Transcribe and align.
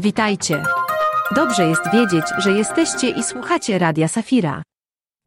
Witajcie. 0.00 0.62
Dobrze 1.34 1.66
jest 1.66 1.82
wiedzieć, 1.92 2.24
że 2.38 2.52
jesteście 2.52 3.08
i 3.08 3.22
słuchacie 3.22 3.78
Radia 3.78 4.08
Safira. 4.08 4.62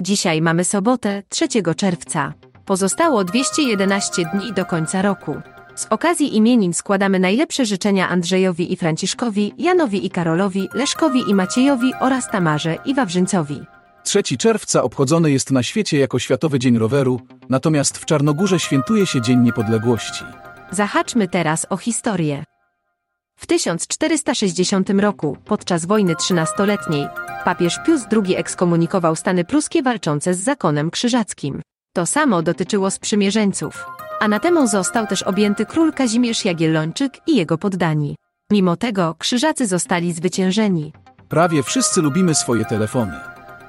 Dzisiaj 0.01 0.41
mamy 0.41 0.63
sobotę, 0.63 1.23
3 1.29 1.47
czerwca. 1.75 2.33
Pozostało 2.65 3.23
211 3.23 4.25
dni 4.33 4.53
do 4.53 4.65
końca 4.65 5.01
roku. 5.01 5.35
Z 5.75 5.87
okazji 5.89 6.37
imienin 6.37 6.73
składamy 6.73 7.19
najlepsze 7.19 7.65
życzenia 7.65 8.09
Andrzejowi 8.09 8.73
i 8.73 8.77
Franciszkowi, 8.77 9.53
Janowi 9.57 10.05
i 10.05 10.09
Karolowi, 10.09 10.69
Leszkowi 10.73 11.29
i 11.29 11.33
Maciejowi 11.33 11.93
oraz 11.99 12.31
Tamarze 12.31 12.77
i 12.85 12.93
Wawrzyńcowi. 12.95 13.61
3 14.03 14.23
czerwca 14.23 14.83
obchodzony 14.83 15.31
jest 15.31 15.51
na 15.51 15.63
świecie 15.63 15.97
jako 15.97 16.19
Światowy 16.19 16.59
Dzień 16.59 16.77
Roweru, 16.77 17.21
natomiast 17.49 17.97
w 17.97 18.05
Czarnogórze 18.05 18.59
świętuje 18.59 19.05
się 19.05 19.21
Dzień 19.21 19.39
Niepodległości. 19.39 20.23
Zahaczmy 20.71 21.27
teraz 21.27 21.65
o 21.69 21.77
historię. 21.77 22.43
W 23.35 23.45
1460 23.45 24.89
roku, 24.89 25.37
podczas 25.45 25.85
wojny 25.85 26.15
trzynastoletniej, 26.15 27.07
papież 27.45 27.79
Pius 27.85 28.01
II 28.11 28.35
ekskomunikował 28.35 29.15
Stany 29.15 29.45
pruskie 29.45 29.83
walczące 29.83 30.33
z 30.33 30.39
zakonem 30.39 30.91
krzyżackim. 30.91 31.61
To 31.95 32.05
samo 32.05 32.41
dotyczyło 32.41 32.91
sprzymierzeńców. 32.91 33.85
Anatemą 34.19 34.67
został 34.67 35.07
też 35.07 35.23
objęty 35.23 35.65
król 35.65 35.93
Kazimierz 35.93 36.45
Jagiellończyk 36.45 37.13
i 37.27 37.35
jego 37.35 37.57
poddani. 37.57 38.15
Mimo 38.51 38.75
tego 38.77 39.15
krzyżacy 39.19 39.67
zostali 39.67 40.13
zwyciężeni. 40.13 40.93
Prawie 41.29 41.63
wszyscy 41.63 42.01
lubimy 42.01 42.35
swoje 42.35 42.65
telefony. 42.65 43.19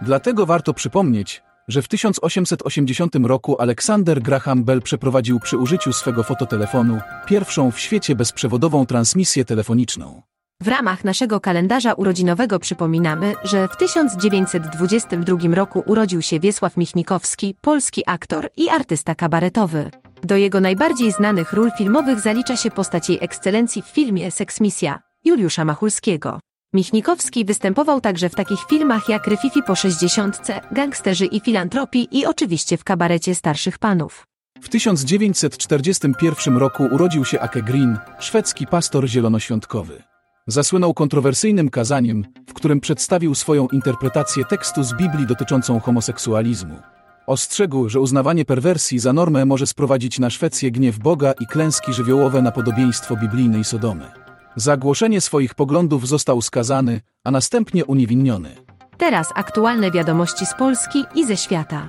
Dlatego 0.03 0.47
warto 0.47 0.75
przypomnieć, 0.75 1.43
że 1.69 1.83
w 1.83 1.89
1880 1.89 3.15
roku 3.15 3.61
Alexander 3.61 4.23
Graham 4.23 4.65
Bell 4.65 4.83
przeprowadził 4.83 5.41
przy 5.41 5.59
użyciu 5.59 5.93
swego 5.93 6.23
fototelefonu 6.23 7.01
pierwszą 7.27 7.71
w 7.71 7.81
świecie 7.81 8.15
bezprzewodową 8.15 8.87
transmisję 8.87 9.45
telefoniczną. 9.45 10.23
W 10.63 10.69
ramach 10.69 11.05
naszego 11.05 11.41
kalendarza 11.41 11.93
urodzinowego 11.93 12.59
przypominamy, 12.59 13.35
że 13.45 13.69
w 13.69 13.77
1922 13.77 15.55
roku 15.55 15.83
urodził 15.87 16.23
się 16.23 16.41
Wiesław 16.41 16.77
Michnikowski, 16.77 17.57
polski 17.61 18.03
aktor 18.07 18.49
i 18.57 18.69
artysta 18.69 19.15
kabaretowy. 19.15 19.91
Do 20.23 20.37
jego 20.37 20.61
najbardziej 20.61 21.13
znanych 21.13 21.53
ról 21.53 21.71
filmowych 21.79 22.21
zalicza 22.21 22.57
się 22.57 22.71
postać 22.71 23.09
jej 23.09 23.19
ekscelencji 23.21 23.83
w 23.83 23.87
filmie 23.87 24.31
Seksmisja 24.31 24.99
Juliusza 25.25 25.65
Machulskiego. 25.65 26.41
Michnikowski 26.75 27.45
występował 27.45 28.01
także 28.01 28.29
w 28.29 28.35
takich 28.35 28.61
filmach 28.69 29.09
jak 29.09 29.27
Ryfifi 29.27 29.63
po 29.63 29.75
60, 29.75 30.39
Gangsterzy 30.73 31.27
i 31.27 31.41
Filantropii 31.41 32.09
i 32.11 32.27
oczywiście 32.27 32.77
w 32.77 32.85
kabarecie 32.85 33.35
Starszych 33.35 33.79
Panów. 33.79 34.27
W 34.63 34.69
1941 34.69 36.57
roku 36.57 36.89
urodził 36.93 37.25
się 37.25 37.41
Ake 37.41 37.63
Green, 37.63 37.99
szwedzki 38.19 38.67
pastor 38.67 39.09
zielonoświątkowy. 39.09 40.03
Zasłynął 40.47 40.95
kontrowersyjnym 40.95 41.71
kazaniem, 41.71 42.25
w 42.47 42.55
którym 42.55 42.81
przedstawił 42.81 43.35
swoją 43.35 43.69
interpretację 43.69 44.45
tekstu 44.45 44.83
z 44.83 44.95
Biblii 44.95 45.27
dotyczącą 45.27 45.81
homoseksualizmu. 45.81 46.79
Ostrzegł, 47.27 47.89
że 47.89 48.01
uznawanie 48.01 48.45
perwersji 48.45 48.99
za 48.99 49.13
normę 49.13 49.45
może 49.45 49.67
sprowadzić 49.67 50.19
na 50.19 50.31
Szwecję 50.31 50.71
gniew 50.71 50.99
Boga 50.99 51.33
i 51.41 51.47
klęski 51.47 51.93
żywiołowe 51.93 52.43
na 52.43 52.53
podobieństwo 52.53 53.17
biblijnej 53.17 53.65
Sodomy. 53.65 54.24
Za 54.57 54.77
głoszenie 54.77 55.21
swoich 55.21 55.55
poglądów 55.55 56.09
został 56.09 56.43
skazany, 56.43 57.01
a 57.25 57.31
następnie 57.31 57.85
uniewinniony. 57.85 58.57
Teraz 58.99 59.29
aktualne 59.35 59.91
wiadomości 59.91 60.47
z 60.47 60.55
Polski 60.55 61.05
i 61.15 61.27
ze 61.27 61.37
świata. 61.37 61.89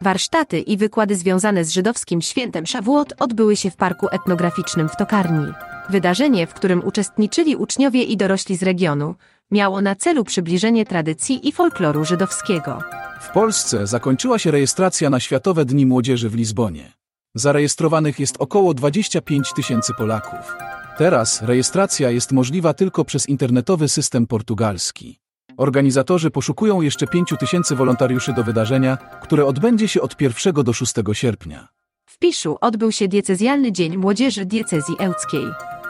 Warsztaty 0.00 0.60
i 0.60 0.76
wykłady 0.76 1.16
związane 1.16 1.64
z 1.64 1.70
żydowskim 1.70 2.22
świętem 2.22 2.66
Szawuot 2.66 3.14
odbyły 3.18 3.56
się 3.56 3.70
w 3.70 3.76
Parku 3.76 4.08
Etnograficznym 4.10 4.88
w 4.88 4.96
Tokarni. 4.96 5.52
Wydarzenie, 5.90 6.46
w 6.46 6.54
którym 6.54 6.84
uczestniczyli 6.84 7.56
uczniowie 7.56 8.02
i 8.02 8.16
dorośli 8.16 8.56
z 8.56 8.62
regionu, 8.62 9.14
miało 9.50 9.80
na 9.80 9.94
celu 9.94 10.24
przybliżenie 10.24 10.86
tradycji 10.86 11.48
i 11.48 11.52
folkloru 11.52 12.04
żydowskiego. 12.04 12.78
W 13.20 13.30
Polsce 13.30 13.86
zakończyła 13.86 14.38
się 14.38 14.50
rejestracja 14.50 15.10
na 15.10 15.20
Światowe 15.20 15.64
Dni 15.64 15.86
Młodzieży 15.86 16.30
w 16.30 16.34
Lizbonie. 16.34 16.92
Zarejestrowanych 17.34 18.20
jest 18.20 18.36
około 18.38 18.74
25 18.74 19.52
tysięcy 19.56 19.92
Polaków. 19.98 20.54
Teraz 20.98 21.42
rejestracja 21.42 22.10
jest 22.10 22.32
możliwa 22.32 22.74
tylko 22.74 23.04
przez 23.04 23.28
internetowy 23.28 23.88
system 23.88 24.26
portugalski. 24.26 25.18
Organizatorzy 25.56 26.30
poszukują 26.30 26.80
jeszcze 26.80 27.06
5 27.06 27.34
tysięcy 27.40 27.76
wolontariuszy 27.76 28.32
do 28.32 28.44
wydarzenia, 28.44 28.96
które 28.96 29.46
odbędzie 29.46 29.88
się 29.88 30.00
od 30.00 30.20
1 30.20 30.54
do 30.54 30.72
6 30.72 30.94
sierpnia. 31.12 31.68
W 32.06 32.18
Piszu 32.18 32.58
odbył 32.60 32.92
się 32.92 33.08
diecezjalny 33.08 33.72
Dzień 33.72 33.96
Młodzieży 33.96 34.44
Diecezji 34.44 34.94
Ełckiej. 34.98 35.46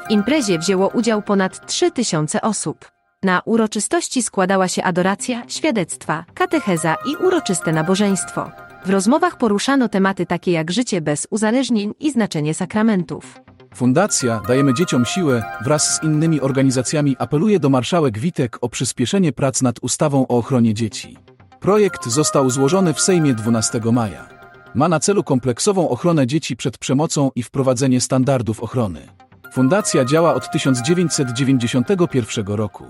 W 0.09 0.11
imprezie 0.11 0.59
wzięło 0.59 0.89
udział 0.89 1.23
ponad 1.23 1.67
3 1.67 1.91
tysiące 1.91 2.41
osób. 2.41 2.91
Na 3.23 3.43
uroczystości 3.45 4.23
składała 4.23 4.69
się 4.69 4.83
adoracja, 4.83 5.43
świadectwa, 5.49 6.25
katecheza 6.35 6.97
i 7.07 7.17
uroczyste 7.17 7.73
nabożeństwo. 7.73 8.51
W 8.85 8.91
rozmowach 8.91 9.39
poruszano 9.39 9.89
tematy 9.89 10.27
takie 10.27 10.53
jak 10.53 10.71
życie 10.71 11.01
bez 11.01 11.27
uzależnień 11.31 11.95
i 12.01 12.11
znaczenie 12.11 12.55
sakramentów. 12.55 13.41
Fundacja 13.75 14.43
Dajemy 14.49 14.75
Dzieciom 14.75 15.05
Siłę 15.05 15.43
wraz 15.65 15.95
z 15.95 16.03
innymi 16.03 16.41
organizacjami 16.41 17.17
apeluje 17.19 17.61
do 17.61 17.71
marszałek 17.71 18.19
Witek 18.19 18.59
o 18.61 18.69
przyspieszenie 18.69 19.33
prac 19.33 19.63
nad 19.63 19.79
ustawą 19.83 20.27
o 20.27 20.39
ochronie 20.39 20.75
dzieci. 20.75 21.17
Projekt 21.61 22.07
został 22.07 22.51
złożony 22.51 22.95
w 22.95 23.01
Sejmie 23.01 23.35
12 23.35 23.81
maja. 23.93 24.29
Ma 24.75 24.89
na 24.89 25.01
celu 25.01 25.25
kompleksową 25.25 25.89
ochronę 25.89 26.27
dzieci 26.27 26.57
przed 26.57 26.79
przemocą 26.79 27.31
i 27.35 27.43
wprowadzenie 27.43 28.01
standardów 28.01 28.61
ochrony. 28.61 29.09
Fundacja 29.53 30.05
działa 30.05 30.35
od 30.35 30.51
1991 30.51 32.47
roku. 32.47 32.85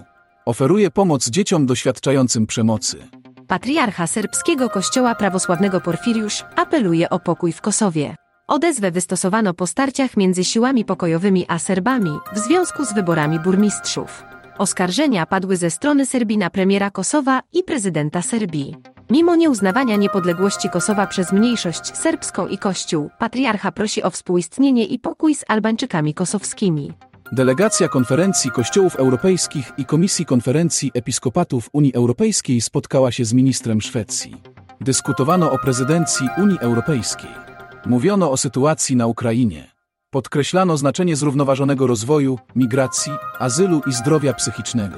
Oferuje 0.47 0.91
pomoc 0.91 1.31
dzieciom 1.31 1.66
doświadczającym 1.66 2.47
przemocy. 2.47 3.09
Patriarcha 3.47 4.06
serbskiego 4.06 4.70
kościoła 4.70 5.14
prawosławnego 5.14 5.81
Porfiriusz 5.81 6.44
apeluje 6.56 7.10
o 7.10 7.19
pokój 7.19 7.53
w 7.53 7.60
Kosowie. 7.60 8.16
Odezwę 8.53 8.91
wystosowano 8.91 9.55
po 9.55 9.67
starciach 9.67 10.17
między 10.17 10.45
siłami 10.45 10.85
pokojowymi 10.85 11.45
a 11.49 11.59
Serbami 11.59 12.11
w 12.35 12.39
związku 12.39 12.85
z 12.85 12.93
wyborami 12.93 13.41
burmistrzów. 13.41 14.25
Oskarżenia 14.59 15.27
padły 15.27 15.57
ze 15.57 15.71
strony 15.71 16.07
Serbii 16.07 16.39
na 16.39 16.51
premiera 16.51 16.91
Kosowa 16.91 17.41
i 17.53 17.62
prezydenta 17.62 18.23
Serbii. 18.23 18.77
Mimo 19.11 19.37
nieuznawania 19.37 19.97
niepodległości 19.97 20.71
Kosowa 20.71 21.07
przez 21.07 21.33
mniejszość 21.33 21.97
serbską 21.97 22.47
i 22.47 22.59
Kościół, 22.59 23.11
patriarcha 23.19 23.73
prosi 23.73 24.03
o 24.03 24.11
współistnienie 24.11 24.85
i 24.87 24.99
pokój 24.99 25.35
z 25.35 25.45
Albańczykami 25.49 26.15
kosowskimi. 26.15 26.93
Delegacja 27.33 27.89
Konferencji 27.89 28.51
Kościołów 28.51 28.97
Europejskich 28.97 29.73
i 29.79 29.85
Komisji 29.85 30.27
Konferencji 30.27 30.91
Episkopatów 30.95 31.69
Unii 31.73 31.95
Europejskiej 31.95 32.61
spotkała 32.61 33.12
się 33.12 33.25
z 33.25 33.33
ministrem 33.33 33.81
Szwecji. 33.81 34.43
Dyskutowano 34.81 35.53
o 35.53 35.59
prezydencji 35.59 36.29
Unii 36.39 36.59
Europejskiej. 36.59 37.52
Mówiono 37.87 38.31
o 38.31 38.37
sytuacji 38.37 38.97
na 38.97 39.06
Ukrainie. 39.06 39.70
Podkreślano 40.10 40.76
znaczenie 40.76 41.16
zrównoważonego 41.16 41.87
rozwoju, 41.87 42.38
migracji, 42.56 43.12
azylu 43.38 43.82
i 43.87 43.93
zdrowia 43.93 44.34
psychicznego. 44.34 44.97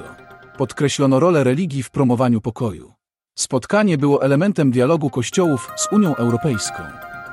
Podkreślono 0.57 1.19
rolę 1.19 1.43
religii 1.43 1.83
w 1.83 1.89
promowaniu 1.89 2.41
pokoju. 2.41 2.93
Spotkanie 3.35 3.97
było 3.97 4.23
elementem 4.23 4.71
dialogu 4.71 5.09
kościołów 5.09 5.71
z 5.75 5.87
Unią 5.91 6.15
Europejską. 6.15 6.83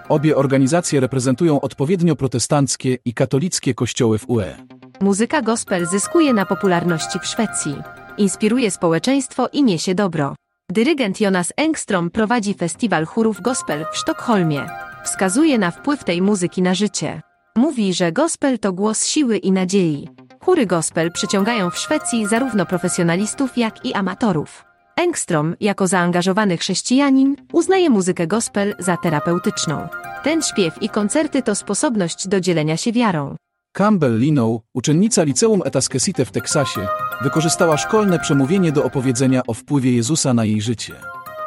Obie 0.08 0.36
organizacje 0.36 1.00
reprezentują 1.00 1.60
odpowiednio 1.60 2.16
protestanckie 2.16 2.98
i 3.04 3.14
katolickie 3.14 3.74
kościoły 3.74 4.18
w 4.18 4.30
UE. 4.30 4.56
Muzyka 5.00 5.42
gospel 5.42 5.86
zyskuje 5.86 6.34
na 6.34 6.46
popularności 6.46 7.18
w 7.18 7.26
Szwecji. 7.26 7.74
Inspiruje 8.18 8.70
społeczeństwo 8.70 9.48
i 9.52 9.62
niesie 9.62 9.94
dobro. 9.94 10.34
Dyrygent 10.70 11.20
Jonas 11.20 11.52
Engstrom 11.56 12.10
prowadzi 12.10 12.54
festiwal 12.54 13.06
chórów 13.06 13.40
gospel 13.40 13.84
w 13.92 13.96
Sztokholmie. 13.96 14.91
Wskazuje 15.04 15.58
na 15.58 15.70
wpływ 15.70 16.04
tej 16.04 16.22
muzyki 16.22 16.62
na 16.62 16.74
życie. 16.74 17.22
Mówi, 17.56 17.94
że 17.94 18.12
gospel 18.12 18.58
to 18.58 18.72
głos 18.72 19.04
siły 19.06 19.36
i 19.36 19.52
nadziei. 19.52 20.08
Chóry 20.40 20.66
gospel 20.66 21.12
przyciągają 21.12 21.70
w 21.70 21.78
Szwecji 21.78 22.26
zarówno 22.26 22.66
profesjonalistów, 22.66 23.58
jak 23.58 23.86
i 23.86 23.94
amatorów. 23.94 24.64
Engstrom, 24.96 25.56
jako 25.60 25.86
zaangażowany 25.86 26.56
chrześcijanin, 26.56 27.36
uznaje 27.52 27.90
muzykę 27.90 28.26
gospel 28.26 28.74
za 28.78 28.96
terapeutyczną. 28.96 29.88
Ten 30.24 30.42
śpiew 30.42 30.82
i 30.82 30.88
koncerty 30.88 31.42
to 31.42 31.54
sposobność 31.54 32.28
do 32.28 32.40
dzielenia 32.40 32.76
się 32.76 32.92
wiarą. 32.92 33.36
Campbell 33.72 34.18
Linow, 34.18 34.60
uczennica 34.74 35.22
liceum 35.22 35.62
Etaskesite 35.64 36.24
w 36.24 36.32
Teksasie, 36.32 36.86
wykorzystała 37.22 37.76
szkolne 37.76 38.18
przemówienie 38.18 38.72
do 38.72 38.84
opowiedzenia 38.84 39.42
o 39.46 39.54
wpływie 39.54 39.92
Jezusa 39.92 40.34
na 40.34 40.44
jej 40.44 40.60
życie. 40.60 40.94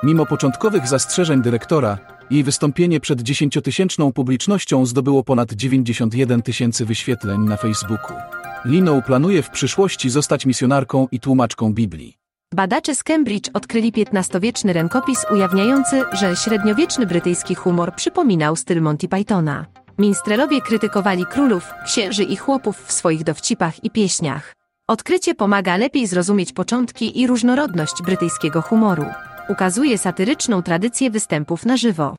Mimo 0.04 0.25
początkowych 0.25 0.88
zastrzeżeń 0.88 1.42
dyrektora, 1.42 1.98
jej 2.31 2.44
wystąpienie 2.44 3.00
przed 3.00 3.22
dziesięciotysięczną 3.22 4.13
publicznością 4.13 4.86
zdobyło 4.86 5.24
ponad 5.24 5.54
91 5.54 6.42
tysięcy 6.42 6.86
wyświetleń 6.86 7.42
na 7.42 7.57
Facebooku. 7.57 8.18
Linow 8.66 9.06
planuje 9.06 9.42
w 9.42 9.50
przyszłości 9.50 10.10
zostać 10.10 10.45
misjonarką 10.45 11.07
i 11.12 11.19
tłumaczką 11.19 11.74
Biblii. 11.74 12.18
Badacze 12.54 12.95
z 12.95 13.04
Cambridge 13.04 13.50
odkryli 13.54 13.94
XV-wieczny 14.13 14.74
rękopis 14.74 15.25
ujawniający, 15.31 16.04
że 16.13 16.36
średniowieczny 16.36 17.06
brytyjski 17.06 17.56
humor 17.56 17.95
przypominał 17.95 18.56
styl 18.56 18.81
Monty 18.81 19.07
Pythona. 19.07 19.66
Minstrelowie 19.98 20.62
krytykowali 20.62 21.25
królów, 21.25 21.74
księży 21.86 22.24
i 22.24 22.36
chłopów 22.36 22.86
w 22.86 22.92
swoich 22.92 23.24
dowcipach 23.24 23.83
i 23.83 23.89
pieśniach. 23.89 24.54
Odkrycie 24.88 25.36
pomaga 25.36 25.77
lepiej 25.77 26.07
zrozumieć 26.07 26.54
początki 26.54 27.22
i 27.22 27.27
różnorodność 27.27 27.94
brytyjskiego 28.06 28.62
humoru. 28.62 29.06
Ukazuje 29.50 29.98
satyryczną 29.98 30.62
tradycję 30.62 31.10
występów 31.10 31.66
na 31.66 31.78
żywo. 31.78 32.16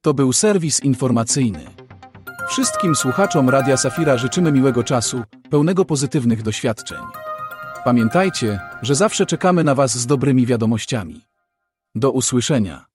To 0.00 0.14
był 0.14 0.32
serwis 0.32 0.80
informacyjny. 0.80 1.66
Wszystkim 2.48 2.94
słuchaczom 2.94 3.50
Radia 3.50 3.76
Safira 3.76 4.16
życzymy 4.16 4.52
miłego 4.52 4.84
czasu, 4.84 5.22
pełnego 5.50 5.84
pozytywnych 5.84 6.42
doświadczeń. 6.42 6.98
Pamiętajcie, 7.84 8.60
że 8.82 8.94
zawsze 8.94 9.26
czekamy 9.26 9.64
na 9.64 9.74
Was 9.74 9.98
z 9.98 10.06
dobrymi 10.06 10.46
wiadomościami. 10.46 11.20
Do 11.94 12.10
usłyszenia. 12.10 12.86